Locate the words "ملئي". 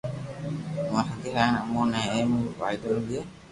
3.05-3.21